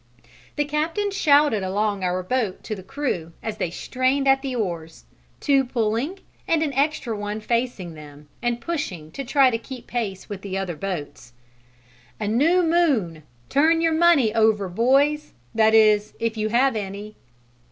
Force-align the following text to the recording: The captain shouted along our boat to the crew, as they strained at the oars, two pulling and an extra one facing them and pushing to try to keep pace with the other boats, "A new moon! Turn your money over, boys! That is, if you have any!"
The 0.55 0.65
captain 0.65 1.11
shouted 1.11 1.61
along 1.61 2.03
our 2.03 2.23
boat 2.23 2.63
to 2.63 2.73
the 2.73 2.81
crew, 2.81 3.33
as 3.43 3.57
they 3.57 3.69
strained 3.69 4.27
at 4.27 4.41
the 4.41 4.55
oars, 4.55 5.05
two 5.39 5.63
pulling 5.63 6.17
and 6.47 6.63
an 6.63 6.73
extra 6.73 7.15
one 7.15 7.39
facing 7.39 7.93
them 7.93 8.27
and 8.41 8.59
pushing 8.59 9.11
to 9.11 9.23
try 9.23 9.51
to 9.51 9.59
keep 9.59 9.85
pace 9.85 10.27
with 10.27 10.41
the 10.41 10.57
other 10.57 10.75
boats, 10.75 11.33
"A 12.19 12.27
new 12.27 12.63
moon! 12.63 13.21
Turn 13.47 13.79
your 13.79 13.93
money 13.93 14.33
over, 14.33 14.67
boys! 14.69 15.33
That 15.53 15.75
is, 15.75 16.13
if 16.19 16.35
you 16.35 16.49
have 16.49 16.75
any!" 16.75 17.15